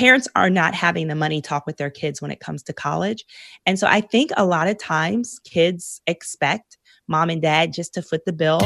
[0.00, 3.22] parents are not having the money talk with their kids when it comes to college.
[3.66, 8.02] And so I think a lot of times kids expect mom and dad just to
[8.02, 8.60] foot the bill.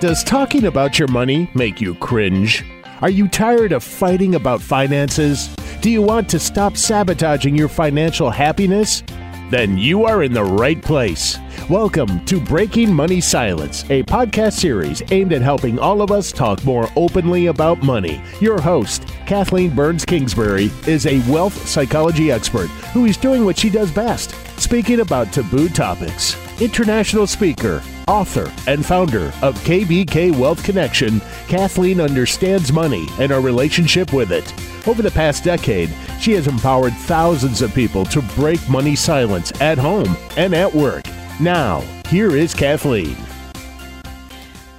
[0.00, 2.64] Does talking about your money make you cringe?
[3.02, 5.54] Are you tired of fighting about finances?
[5.82, 9.02] Do you want to stop sabotaging your financial happiness?
[9.50, 11.36] Then you are in the right place.
[11.68, 16.64] Welcome to Breaking Money Silence, a podcast series aimed at helping all of us talk
[16.64, 18.22] more openly about money.
[18.40, 23.68] Your host, Kathleen Burns Kingsbury, is a wealth psychology expert who is doing what she
[23.68, 26.38] does best speaking about taboo topics.
[26.58, 34.14] International speaker, author, and founder of KBK Wealth Connection, Kathleen understands money and our relationship
[34.14, 34.54] with it.
[34.88, 39.76] Over the past decade, she has empowered thousands of people to break money silence at
[39.76, 41.04] home and at work.
[41.40, 43.16] Now, here is Kathleen.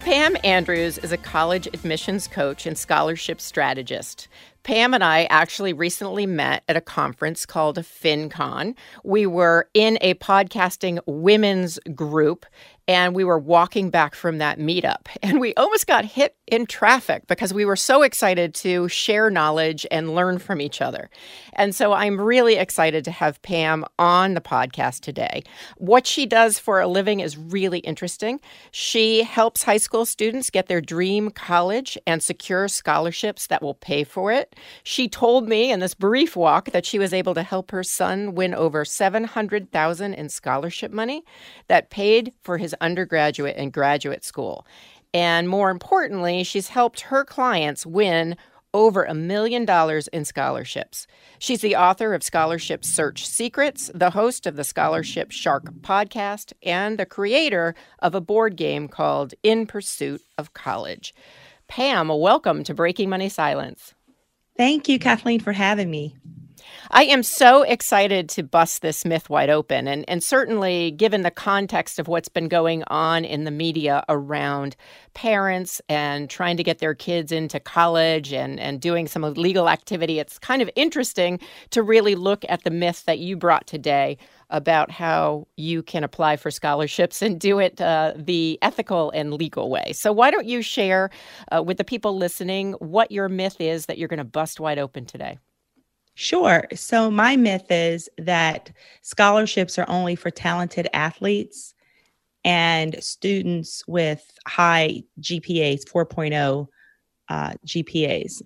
[0.02, 4.28] Pam Andrews is a college admissions coach and scholarship strategist.
[4.64, 8.76] Pam and I actually recently met at a conference called FinCon.
[9.06, 12.46] We were in a podcasting women's group
[12.90, 17.28] and we were walking back from that meetup and we almost got hit in traffic
[17.28, 21.10] because we were so excited to share knowledge and learn from each other.
[21.54, 25.44] And so I'm really excited to have Pam on the podcast today.
[25.78, 28.40] What she does for a living is really interesting.
[28.72, 34.04] She helps high school students get their dream college and secure scholarships that will pay
[34.04, 34.56] for it.
[34.84, 38.36] She told me in this brief walk that she was able to help her son
[38.36, 41.24] win over 700,000 in scholarship money
[41.68, 44.66] that paid for his undergraduate and graduate school.
[45.14, 48.36] And more importantly, she's helped her clients win
[48.74, 51.08] over a million dollars in scholarships.
[51.40, 57.00] She's the author of Scholarship Search Secrets, the host of the Scholarship Shark podcast, and
[57.00, 61.14] the creator of a board game called In Pursuit of College.
[61.68, 63.96] Pam, welcome to Breaking Money Silence.
[64.56, 66.16] Thank you, Kathleen, for having me.
[66.92, 69.88] I am so excited to bust this myth wide open.
[69.88, 74.76] And, and certainly, given the context of what's been going on in the media around
[75.14, 80.20] parents and trying to get their kids into college and, and doing some legal activity,
[80.20, 81.40] it's kind of interesting
[81.72, 84.18] to really look at the myth that you brought today
[84.50, 89.70] about how you can apply for scholarships and do it uh, the ethical and legal
[89.70, 89.92] way.
[89.94, 91.10] So, why don't you share
[91.52, 94.80] uh, with the people listening what your myth is that you're going to bust wide
[94.80, 95.38] open today?
[96.22, 96.68] Sure.
[96.76, 101.74] So, my myth is that scholarships are only for talented athletes
[102.44, 106.68] and students with high GPAs, 4.0
[107.30, 108.42] uh, GPAs.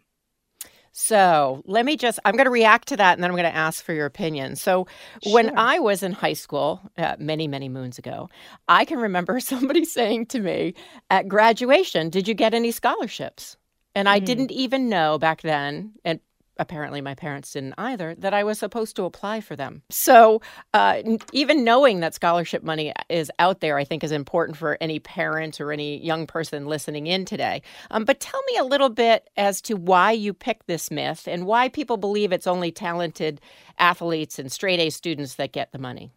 [0.92, 3.56] So let me just, I'm going to react to that and then I'm going to
[3.56, 4.56] ask for your opinion.
[4.56, 4.86] So
[5.24, 5.34] sure.
[5.34, 8.30] when I was in high school, uh, many, many moons ago,
[8.68, 10.76] I can remember somebody saying to me
[11.10, 13.58] at graduation, Did you get any scholarships?
[13.96, 14.26] And I mm.
[14.26, 16.20] didn't even know back then, and
[16.58, 19.82] apparently my parents didn't either, that I was supposed to apply for them.
[19.90, 20.42] So
[20.74, 25.00] uh, even knowing that scholarship money is out there, I think is important for any
[25.00, 27.62] parent or any young person listening in today.
[27.92, 31.46] Um, but tell me a little bit as to why you picked this myth and
[31.46, 33.42] why people believe it's only talented
[33.80, 36.12] athletes and straight A students that get the money.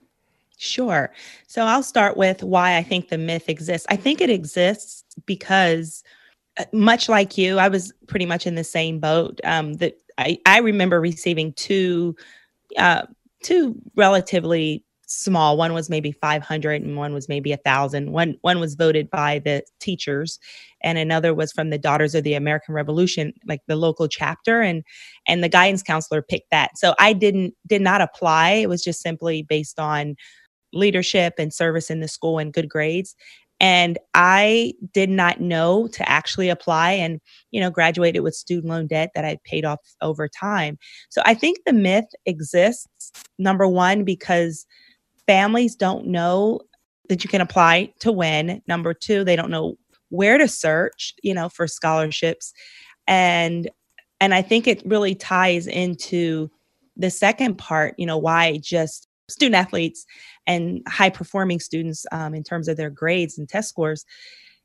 [0.58, 1.12] Sure.
[1.46, 3.86] So I'll start with why I think the myth exists.
[3.90, 6.02] I think it exists because
[6.58, 9.40] uh, much like you, I was pretty much in the same boat.
[9.44, 12.16] Um, that I, I remember receiving two
[12.78, 13.02] uh,
[13.42, 18.12] two relatively small one was maybe 500 and one was maybe a thousand.
[18.12, 20.38] One one was voted by the teachers
[20.82, 24.82] and another was from the daughters of the american revolution like the local chapter and
[25.28, 26.76] and the guidance counselor picked that.
[26.76, 28.50] So i didn't did not apply.
[28.52, 30.16] It was just simply based on
[30.72, 33.14] leadership and service in the school and good grades
[33.60, 38.86] and i did not know to actually apply and you know graduated with student loan
[38.86, 40.78] debt that i paid off over time.
[41.08, 44.66] So i think the myth exists number one because
[45.26, 46.60] families don't know
[47.08, 48.62] that you can apply to win.
[48.66, 49.76] Number two they don't know
[50.10, 52.52] where to search you know for scholarships.
[53.08, 53.70] And
[54.20, 56.50] and i think it really ties into
[56.96, 60.06] the second part you know why just student athletes
[60.46, 64.04] and high performing students um, in terms of their grades and test scores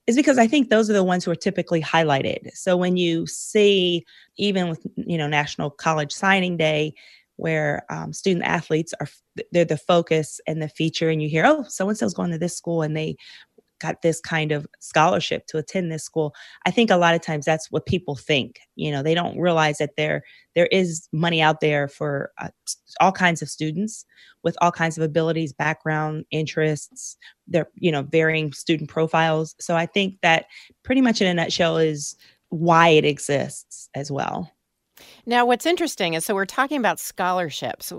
[0.08, 2.52] is because I think those are the ones who are typically highlighted.
[2.54, 4.06] So when you see,
[4.38, 6.94] even with you know National College Signing Day,
[7.38, 9.08] where um, student athletes are
[9.52, 12.38] they're the focus and the feature, and you hear, oh, so and so's going to
[12.38, 13.16] this school, and they
[13.82, 16.34] got this kind of scholarship to attend this school
[16.66, 19.78] i think a lot of times that's what people think you know they don't realize
[19.78, 20.24] that there
[20.56, 22.50] there is money out there for uh,
[23.00, 24.06] all kinds of students
[24.44, 27.18] with all kinds of abilities background interests
[27.48, 30.46] their you know varying student profiles so i think that
[30.84, 32.16] pretty much in a nutshell is
[32.52, 34.52] why it exists as well.
[35.26, 37.92] Now, what's interesting is so we're talking about scholarships,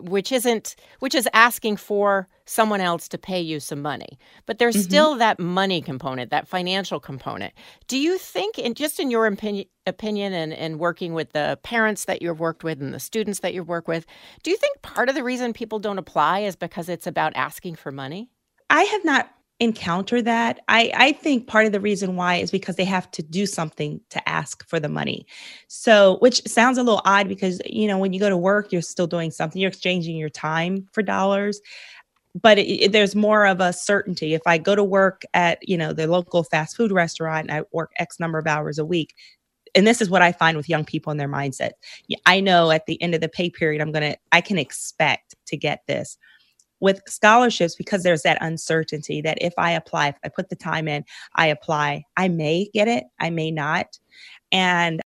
[0.00, 4.18] which isn't which is asking for someone else to pay you some money.
[4.46, 4.82] But there's mm-hmm.
[4.82, 7.52] still that money component that financial component.
[7.86, 12.04] Do you think and just in your opinion opinion and, and working with the parents
[12.04, 14.06] that you've worked with and the students that you've worked with
[14.42, 17.74] do you think part of the reason people don't apply is because it's about asking
[17.74, 18.30] for money?
[18.68, 19.30] I have not
[19.60, 20.60] encounter that.
[20.68, 24.00] I, I think part of the reason why is because they have to do something
[24.08, 25.26] to ask for the money.
[25.68, 28.82] So, which sounds a little odd because, you know, when you go to work, you're
[28.82, 31.60] still doing something, you're exchanging your time for dollars.
[32.40, 34.34] But it, it, there's more of a certainty.
[34.34, 37.64] If I go to work at, you know, the local fast food restaurant and I
[37.72, 39.14] work X number of hours a week,
[39.74, 41.72] and this is what I find with young people and their mindset.
[42.26, 45.56] I know at the end of the pay period, I'm to, I can expect to
[45.56, 46.16] get this
[46.80, 50.88] with scholarships because there's that uncertainty that if I apply, if I put the time
[50.88, 51.04] in,
[51.34, 53.98] I apply, I may get it, I may not.
[54.50, 55.00] And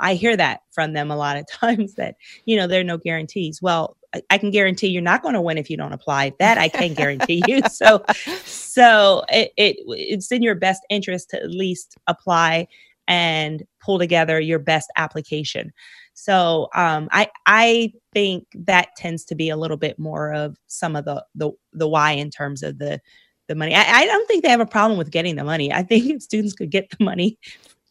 [0.00, 2.98] I hear that from them a lot of times that, you know, there are no
[2.98, 3.62] guarantees.
[3.62, 3.96] Well,
[4.30, 6.32] I can guarantee you're not going to win if you don't apply.
[6.38, 7.62] That I can guarantee you.
[7.70, 8.04] So,
[8.44, 12.68] so it, it it's in your best interest to at least apply
[13.08, 15.72] and pull together your best application.
[16.14, 20.96] So um, I I think that tends to be a little bit more of some
[20.96, 23.00] of the the the why in terms of the
[23.48, 23.74] the money.
[23.74, 25.72] I, I don't think they have a problem with getting the money.
[25.72, 27.38] I think if students could get the money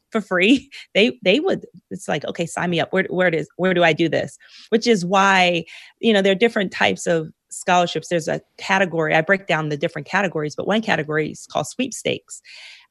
[0.10, 1.66] for free, they they would.
[1.92, 2.94] It's like okay, sign me up.
[2.94, 3.32] Where where?
[3.58, 4.38] Where do I do this?
[4.70, 5.66] Which is why
[6.00, 8.08] you know there are different types of scholarships.
[8.08, 9.14] There's a category.
[9.14, 12.42] I break down the different categories, but one category is called sweepstakes,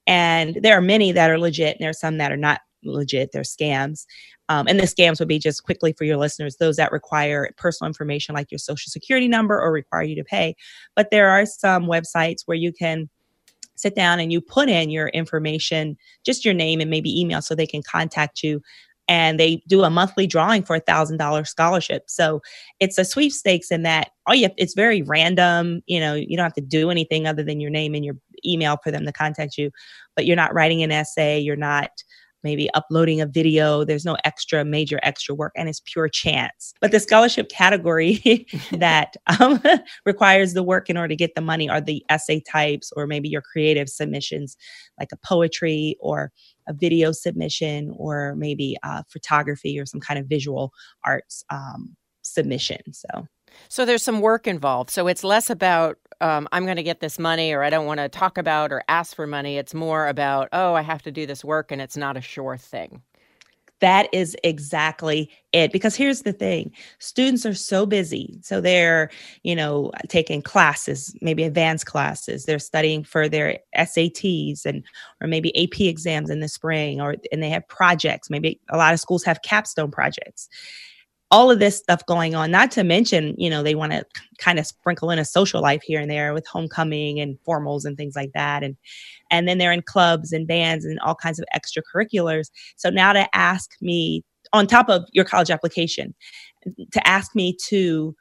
[0.06, 3.32] and there are many that are legit, and there are some that are not legit.
[3.32, 4.06] They're scams.
[4.48, 7.88] Um, and the scams would be just quickly for your listeners, those that require personal
[7.88, 10.54] information like your social security number or require you to pay.
[10.94, 13.08] But there are some websites where you can
[13.76, 17.54] sit down and you put in your information, just your name and maybe email so
[17.54, 18.60] they can contact you.
[19.08, 22.04] And they do a monthly drawing for a thousand dollar scholarship.
[22.06, 22.40] So
[22.78, 25.82] it's a sweepstakes in that oh yeah, it's very random.
[25.86, 28.78] You know, you don't have to do anything other than your name and your email
[28.82, 29.70] for them to contact you,
[30.14, 31.90] but you're not writing an essay, you're not
[32.42, 33.84] maybe uploading a video.
[33.84, 36.74] There's no extra major extra work and it's pure chance.
[36.80, 39.62] But the scholarship category that um,
[40.06, 43.28] requires the work in order to get the money are the essay types or maybe
[43.28, 44.56] your creative submissions,
[44.98, 46.32] like a poetry or
[46.68, 50.72] a video submission or maybe uh, photography or some kind of visual
[51.04, 52.80] arts um, submission.
[52.92, 53.26] So.
[53.68, 54.90] So there's some work involved.
[54.90, 57.98] So it's less about um, I'm going to get this money or I don't want
[57.98, 59.58] to talk about or ask for money.
[59.58, 62.56] It's more about, oh, I have to do this work and it's not a sure
[62.56, 63.02] thing.
[63.80, 65.72] That is exactly it.
[65.72, 66.70] Because here's the thing
[67.00, 68.38] students are so busy.
[68.40, 69.10] So they're,
[69.42, 72.44] you know, taking classes, maybe advanced classes.
[72.44, 74.84] They're studying for their SATs and,
[75.20, 78.30] or maybe AP exams in the spring, or, and they have projects.
[78.30, 80.48] Maybe a lot of schools have capstone projects
[81.32, 84.04] all of this stuff going on not to mention you know they want to
[84.38, 87.96] kind of sprinkle in a social life here and there with homecoming and formals and
[87.96, 88.62] things like that.
[88.62, 88.76] And
[89.30, 92.50] and then they're in clubs and bands and all kinds of extracurriculars.
[92.76, 96.14] So now to ask me on top of your college application
[96.92, 98.14] to ask me to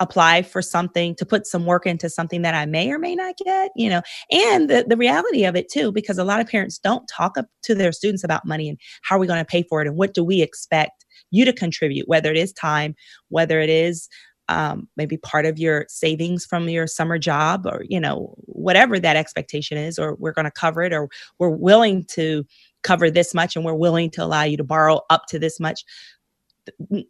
[0.00, 3.36] apply for something to put some work into something that I may or may not
[3.36, 4.02] get, you know,
[4.32, 7.46] and the, the reality of it too, because a lot of parents don't talk up
[7.62, 9.96] to their students about money and how are we going to pay for it and
[9.96, 12.94] what do we expect you to contribute, whether it is time,
[13.28, 14.08] whether it is
[14.48, 19.16] um, maybe part of your savings from your summer job or, you know, whatever that
[19.16, 21.08] expectation is, or we're going to cover it, or
[21.38, 22.44] we're willing to
[22.82, 25.84] cover this much and we're willing to allow you to borrow up to this much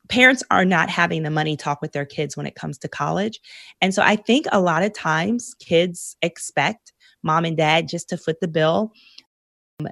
[0.08, 3.40] parents are not having the money talk with their kids when it comes to college.
[3.80, 8.16] And so I think a lot of times kids expect mom and dad just to
[8.16, 8.92] foot the bill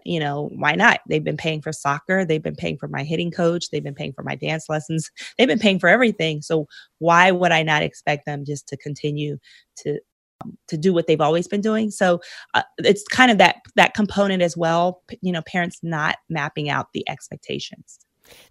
[0.04, 1.00] you know, why not?
[1.08, 4.12] They've been paying for soccer, they've been paying for my hitting coach, they've been paying
[4.12, 6.42] for my dance lessons, they've been paying for everything.
[6.42, 6.66] So
[6.98, 9.38] why would I not expect them just to continue
[9.78, 9.98] to
[10.42, 11.90] um, to do what they've always been doing?
[11.90, 12.20] So
[12.54, 15.02] uh, it's kind of that that component as well.
[15.22, 17.98] You know, parents not mapping out the expectations.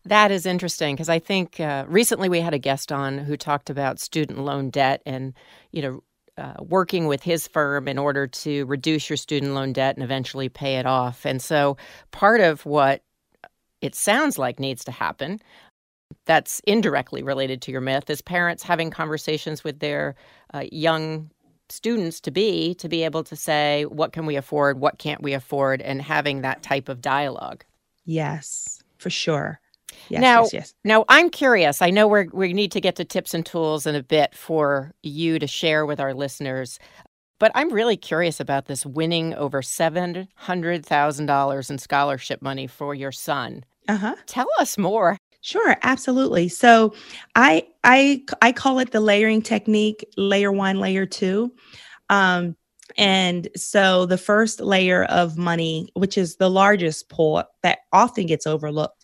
[0.05, 3.69] That is interesting because I think uh, recently we had a guest on who talked
[3.69, 5.33] about student loan debt and
[5.71, 6.03] you know
[6.39, 10.49] uh, working with his firm in order to reduce your student loan debt and eventually
[10.49, 11.25] pay it off.
[11.25, 11.77] And so,
[12.11, 13.03] part of what
[13.81, 15.39] it sounds like needs to happen
[16.25, 20.15] that's indirectly related to your myth is parents having conversations with their
[20.53, 21.29] uh, young
[21.69, 24.79] students to be to be able to say what can we afford?
[24.79, 25.81] What can't we afford?
[25.81, 27.63] and having that type of dialogue.
[28.05, 29.59] Yes for sure
[30.09, 30.73] Yes, now, yes, yes.
[30.83, 31.81] now I'm curious.
[31.81, 34.93] I know we we need to get to tips and tools in a bit for
[35.03, 36.79] you to share with our listeners.
[37.39, 43.63] But I'm really curious about this winning over $700,000 in scholarship money for your son.
[43.87, 44.15] Uh-huh.
[44.25, 45.17] Tell us more.
[45.41, 46.49] Sure, absolutely.
[46.49, 46.93] So
[47.35, 51.51] I I I call it the layering technique, layer 1, layer 2.
[52.09, 52.55] Um
[52.97, 58.47] and so the first layer of money, which is the largest pool that often gets
[58.47, 58.98] overlooked,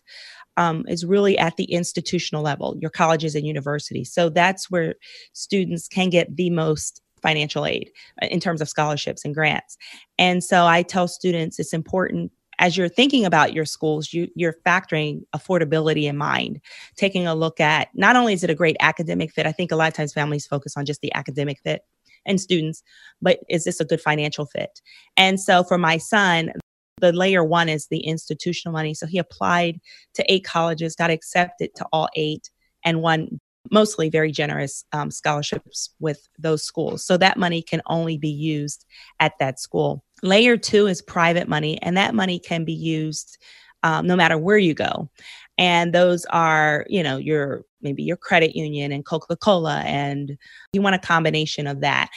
[0.56, 4.12] um, is really at the institutional level, your colleges and universities.
[4.12, 4.94] So that's where
[5.32, 7.90] students can get the most financial aid
[8.22, 9.76] uh, in terms of scholarships and grants.
[10.18, 14.56] And so I tell students it's important as you're thinking about your schools, you, you're
[14.66, 16.60] factoring affordability in mind,
[16.96, 19.76] taking a look at not only is it a great academic fit, I think a
[19.76, 21.82] lot of times families focus on just the academic fit
[22.24, 22.82] and students,
[23.20, 24.80] but is this a good financial fit?
[25.16, 26.52] And so for my son,
[27.00, 28.94] the layer one is the institutional money.
[28.94, 29.80] So he applied
[30.14, 32.50] to eight colleges, got accepted to all eight,
[32.84, 37.04] and won mostly very generous um, scholarships with those schools.
[37.04, 38.84] So that money can only be used
[39.20, 40.04] at that school.
[40.22, 43.38] Layer two is private money, and that money can be used
[43.82, 45.10] um, no matter where you go.
[45.58, 50.38] And those are, you know, your maybe your credit union and Coca Cola, and
[50.72, 52.08] you want a combination of that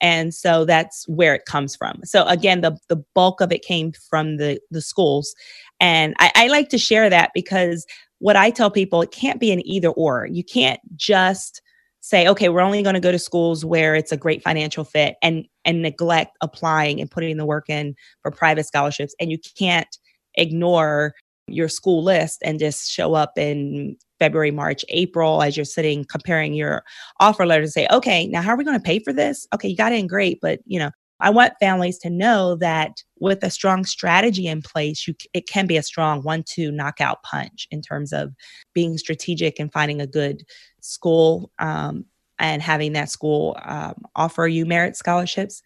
[0.00, 2.00] and so that's where it comes from.
[2.04, 5.34] So again the, the bulk of it came from the the schools.
[5.80, 7.86] And I, I like to share that because
[8.18, 10.26] what i tell people it can't be an either or.
[10.26, 11.62] You can't just
[12.00, 15.16] say okay we're only going to go to schools where it's a great financial fit
[15.22, 19.14] and and neglect applying and putting the work in for private scholarships.
[19.20, 19.98] And you can't
[20.36, 21.14] ignore
[21.48, 26.54] your school list and just show up in February, March, April as you're sitting comparing
[26.54, 26.82] your
[27.20, 29.46] offer letter to say, okay, now how are we going to pay for this?
[29.54, 33.42] Okay, you got in great, but you know, I want families to know that with
[33.42, 37.80] a strong strategy in place, you it can be a strong one-two knockout punch in
[37.80, 38.34] terms of
[38.74, 40.42] being strategic and finding a good
[40.80, 42.04] school um,
[42.38, 45.62] and having that school um, offer you merit scholarships,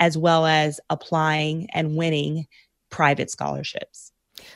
[0.00, 2.46] as well as applying and winning
[2.90, 4.10] private scholarships.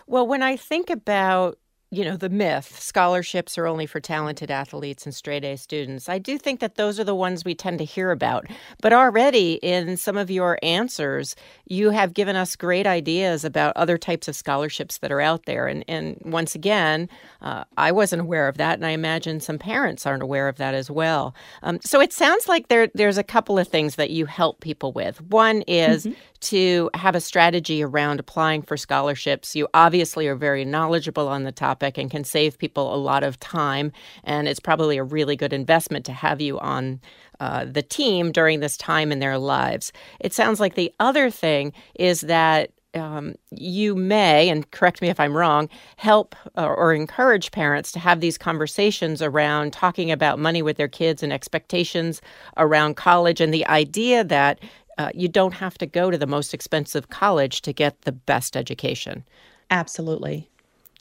[0.07, 1.59] Well, when I think about
[1.90, 6.07] you know, the myth scholarships are only for talented athletes and straight A students.
[6.07, 8.47] I do think that those are the ones we tend to hear about.
[8.83, 11.35] But already in some of your answers,
[11.66, 15.66] you have given us great ideas about other types of scholarships that are out there.
[15.66, 17.09] And, and once again,
[17.40, 18.75] uh, I wasn't aware of that.
[18.75, 21.35] And I imagine some parents aren't aware of that as well.
[21.62, 24.92] Um, so it sounds like there, there's a couple of things that you help people
[24.92, 25.23] with.
[25.23, 26.18] One is mm-hmm.
[26.40, 29.57] to have a strategy around applying for scholarships.
[29.57, 33.23] You obviously are very knowledgeable on the topic topic and can save people a lot
[33.23, 33.92] of time.
[34.25, 37.00] And it's probably a really good investment to have you on
[37.40, 39.92] uh, the team during this time in their lives.
[40.20, 45.20] It sounds like the other thing is that um, you may, and correct me if
[45.20, 45.68] I'm wrong,
[45.99, 50.88] help or, or, encourage parents to have these conversations around talking about money with their
[50.88, 52.23] kids and expectations
[52.56, 54.58] around college and the idea that
[54.97, 58.56] uh, you don't have to go to the most expensive college to get the best
[58.56, 59.23] education.
[59.70, 60.49] Absolutely.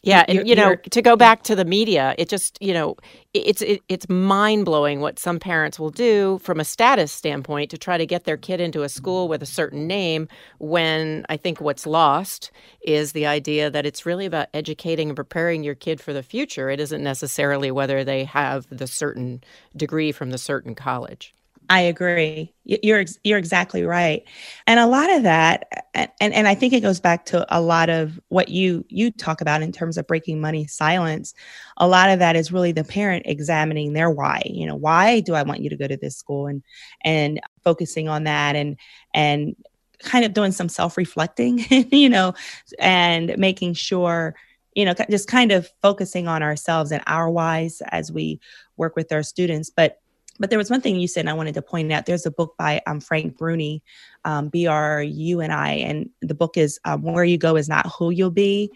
[0.08, 2.96] Yeah, and you know, to go back to the media, it just you know,
[3.34, 7.78] it's it, it's mind blowing what some parents will do from a status standpoint to
[7.78, 10.30] try to get their kid into a school with a certain name.
[10.60, 15.66] When I think what's lost is the idea that it's really about educating and preparing
[15.66, 16.70] your kid for the future.
[16.70, 19.44] It isn't necessarily whether they have the certain
[19.76, 21.36] degree from the certain college.
[21.70, 22.54] I agree.
[22.64, 24.24] You're you're exactly right,
[24.68, 27.90] and a lot of that, and and I think it goes back to a lot
[27.90, 31.34] of what you you talk about in terms of breaking money silence.
[31.78, 34.44] A lot of that is really the parent examining their why.
[34.46, 36.64] You know, why do I want you to go to this school, and
[37.04, 38.78] and focusing on that, and
[39.14, 39.54] and
[40.00, 41.66] kind of doing some self reflecting.
[41.92, 42.34] You know,
[42.80, 44.36] and making sure
[44.74, 48.40] you know just kind of focusing on ourselves and our whys as we
[48.78, 50.00] work with our students, but
[50.40, 52.06] but there was one thing you said, and I wanted to point out.
[52.06, 53.84] There's a book by um, Frank Bruni,
[54.26, 57.70] um, B R U N I, and the book is um, "Where You Go Is
[57.70, 58.72] Not Who You'll Be."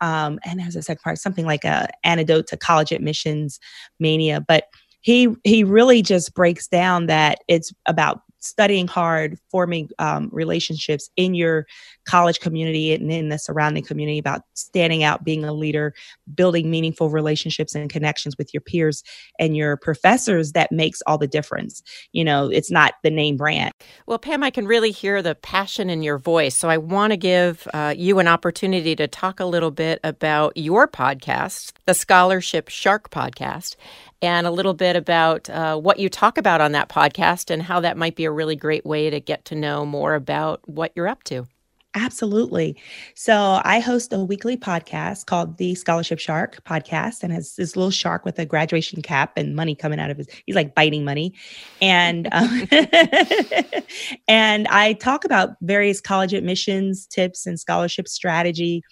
[0.00, 3.60] Um, and there's a second part, something like a antidote to college admissions
[4.00, 4.40] mania.
[4.40, 4.64] But
[5.00, 11.34] he he really just breaks down that it's about studying hard, forming um, relationships in
[11.34, 11.66] your
[12.04, 15.94] college community and in the surrounding community, about standing out, being a leader,
[16.34, 19.02] building meaningful relationships and connections with your peers
[19.38, 21.82] and your professors that makes all the difference.
[22.12, 23.72] You know, it's not the name brand.
[24.06, 26.56] Well, Pam, I can really hear the passion in your voice.
[26.56, 30.56] So I want to give uh, you an opportunity to talk a little bit about
[30.56, 33.76] your podcast, the Scholarship Shark Podcast,
[34.22, 37.80] and a little bit about uh, what you talk about on that podcast and how
[37.80, 41.08] that might be a really great way to get to know more about what you're
[41.08, 41.46] up to.
[41.94, 42.74] Absolutely.
[43.14, 47.90] So I host a weekly podcast called the Scholarship Shark podcast and has this little
[47.90, 51.34] shark with a graduation cap and money coming out of his he's like biting money.
[51.82, 52.66] And um,
[54.28, 58.82] and I talk about various college admissions tips and scholarship strategy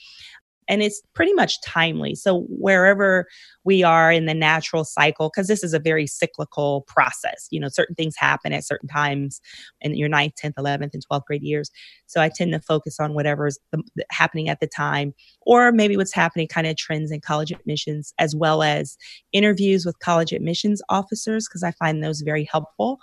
[0.71, 2.15] and it's pretty much timely.
[2.15, 3.27] So wherever
[3.65, 7.69] we are in the natural cycle, because this is a very cyclical process, you know,
[7.69, 9.41] certain things happen at certain times
[9.81, 11.71] in your ninth, 10th, 11th, and 12th grade years.
[12.07, 15.13] So I tend to focus on whatever's the, happening at the time,
[15.43, 18.97] or maybe what's happening kind of trends in college admissions, as well as
[19.33, 22.99] interviews with college admissions officers, because I find those very helpful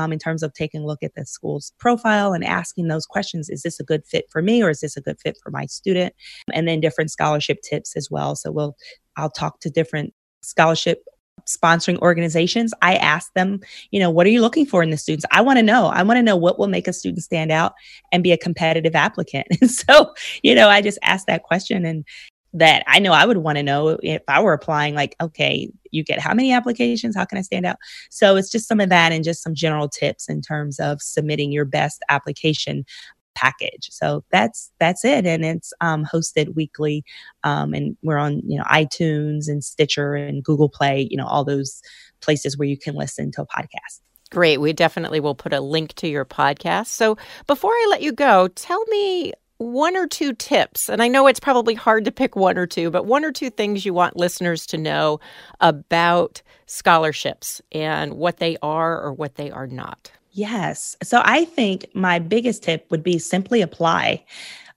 [0.00, 3.48] um, in terms of taking a look at the school's profile and asking those questions
[3.48, 5.66] is this a good fit for me or is this a good fit for my
[5.66, 6.14] student?
[6.52, 8.36] And then different scholarship tips as well.
[8.36, 8.76] So we'll
[9.16, 11.04] i'll talk to different scholarship
[11.48, 12.72] sponsoring organizations.
[12.82, 15.26] I ask them you know what are you looking for in the students?
[15.30, 15.86] I want to know.
[15.86, 17.74] I want to know what will make a student stand out
[18.12, 19.46] and be a competitive applicant.
[19.60, 22.04] And so you know i just ask that question and
[22.52, 26.02] that I know I would want to know if I were applying, like, okay, you
[26.02, 27.16] get how many applications?
[27.16, 27.76] How can I stand out?
[28.10, 31.52] So it's just some of that and just some general tips in terms of submitting
[31.52, 32.84] your best application
[33.34, 33.88] package.
[33.90, 37.04] So that's that's it, and it's um, hosted weekly,
[37.44, 41.44] um, and we're on you know iTunes and Stitcher and Google Play, you know all
[41.44, 41.80] those
[42.20, 44.00] places where you can listen to a podcast.
[44.30, 44.58] Great.
[44.58, 46.86] We definitely will put a link to your podcast.
[46.86, 47.16] So
[47.48, 51.38] before I let you go, tell me one or two tips, and I know it's
[51.38, 54.64] probably hard to pick one or two, but one or two things you want listeners
[54.68, 55.20] to know
[55.60, 60.10] about scholarships and what they are or what they are not.
[60.32, 60.96] Yes.
[61.02, 64.24] So I think my biggest tip would be simply apply.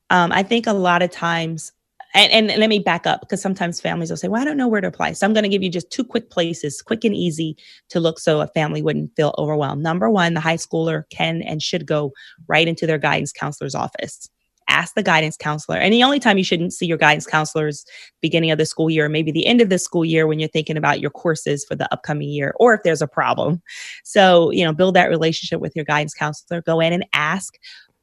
[0.10, 1.72] Um, I think a lot of times,
[2.14, 4.68] and, and let me back up because sometimes families will say, Well, I don't know
[4.68, 5.14] where to apply.
[5.14, 7.56] So I'm going to give you just two quick places, quick and easy
[7.88, 9.82] to look so a family wouldn't feel overwhelmed.
[9.82, 12.12] Number one, the high schooler can and should go
[12.48, 14.30] right into their guidance counselor's office
[14.68, 15.78] ask the guidance counselor.
[15.78, 17.86] And the only time you shouldn't see your guidance counselor is
[18.22, 20.78] beginning of the school year, maybe the end of the school year when you're thinking
[20.78, 23.62] about your courses for the upcoming year, or if there's a problem.
[24.04, 26.62] So, you know, build that relationship with your guidance counselor.
[26.62, 27.56] Go in and ask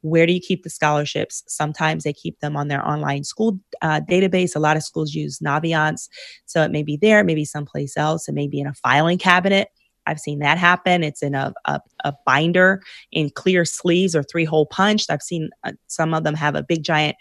[0.02, 1.42] where do you keep the scholarships?
[1.46, 4.56] Sometimes they keep them on their online school uh, database.
[4.56, 6.08] A lot of schools use Naviance.
[6.46, 8.28] So it may be there, maybe someplace else.
[8.28, 9.68] It may be in a filing cabinet.
[10.06, 11.02] I've seen that happen.
[11.02, 15.10] It's in a, a, a binder in clear sleeves or three hole punched.
[15.10, 17.16] I've seen uh, some of them have a big giant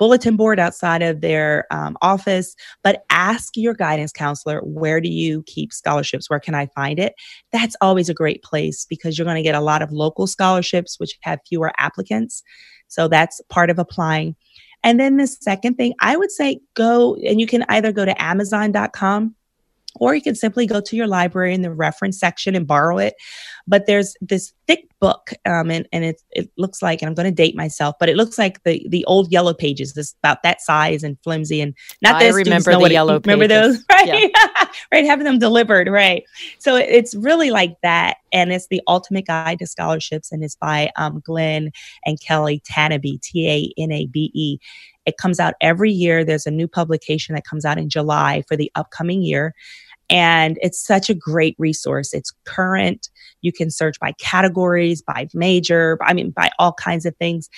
[0.00, 5.42] bulletin board outside of their um, office, but ask your guidance counselor, where do you
[5.42, 6.30] keep scholarships?
[6.30, 7.12] Where can I find it?
[7.52, 10.98] That's always a great place because you're going to get a lot of local scholarships,
[10.98, 12.42] which have fewer applicants.
[12.88, 14.36] So that's part of applying.
[14.82, 18.22] And then the second thing, I would say go and you can either go to
[18.22, 19.34] amazon.com
[19.96, 23.14] or you can simply go to your library in the reference section and borrow it.
[23.70, 27.24] But there's this thick book, um, and, and it, it looks like, and I'm going
[27.24, 30.60] to date myself, but it looks like the, the old yellow pages, this about that
[30.60, 31.60] size and flimsy.
[31.60, 33.84] And not that I remember the yellow it, Remember those?
[33.90, 34.30] Right.
[34.34, 34.66] Yeah.
[34.92, 35.04] right.
[35.04, 35.88] Having them delivered.
[35.88, 36.24] Right.
[36.58, 38.16] So it, it's really like that.
[38.32, 40.32] And it's the ultimate guide to scholarships.
[40.32, 41.70] And it's by um, Glenn
[42.04, 44.58] and Kelly Tanabe, T A N A B E.
[45.06, 46.24] It comes out every year.
[46.24, 49.54] There's a new publication that comes out in July for the upcoming year.
[50.10, 52.12] And it's such a great resource.
[52.12, 53.08] It's current.
[53.42, 57.48] You can search by categories, by major, I mean, by all kinds of things.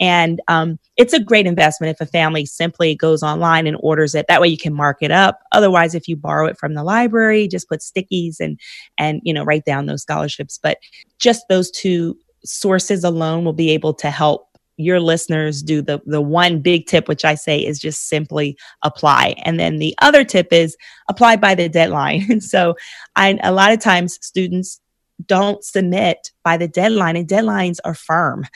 [0.00, 4.26] And um, it's a great investment if a family simply goes online and orders it.
[4.28, 5.40] That way you can mark it up.
[5.52, 8.58] Otherwise, if you borrow it from the library, just put stickies and
[8.96, 10.58] and you know write down those scholarships.
[10.60, 10.78] But
[11.18, 14.46] just those two sources alone will be able to help
[14.78, 19.34] your listeners do the the one big tip which i say is just simply apply
[19.44, 20.74] and then the other tip is
[21.10, 22.74] apply by the deadline so
[23.14, 24.80] i a lot of times students
[25.26, 28.46] don't submit by the deadline and deadlines are firm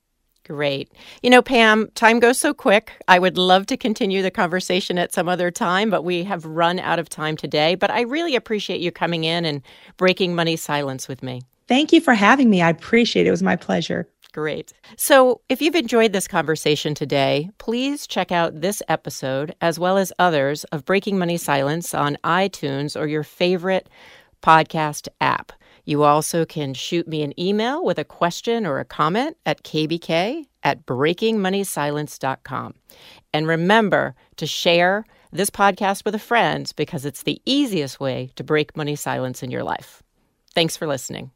[0.52, 0.92] Great.
[1.22, 2.92] You know, Pam, time goes so quick.
[3.08, 6.78] I would love to continue the conversation at some other time, but we have run
[6.78, 7.74] out of time today.
[7.74, 9.62] But I really appreciate you coming in and
[9.96, 11.40] breaking money silence with me.
[11.68, 12.60] Thank you for having me.
[12.60, 13.28] I appreciate it.
[13.28, 14.06] It was my pleasure.
[14.34, 14.74] Great.
[14.98, 20.12] So, if you've enjoyed this conversation today, please check out this episode as well as
[20.18, 23.88] others of Breaking Money Silence on iTunes or your favorite
[24.42, 25.52] podcast app.
[25.84, 30.46] You also can shoot me an email with a question or a comment at kbk
[30.62, 32.74] at breakingmoneysilence.com.
[33.32, 38.44] And remember to share this podcast with a friend because it's the easiest way to
[38.44, 40.02] break money silence in your life.
[40.54, 41.30] Thanks for listening.